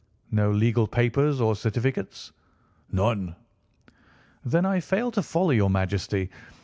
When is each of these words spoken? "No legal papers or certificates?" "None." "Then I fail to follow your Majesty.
"No 0.31 0.49
legal 0.49 0.87
papers 0.87 1.39
or 1.39 1.55
certificates?" 1.55 2.31
"None." 2.91 3.35
"Then 4.43 4.65
I 4.65 4.79
fail 4.79 5.11
to 5.11 5.21
follow 5.21 5.51
your 5.51 5.69
Majesty. 5.69 6.31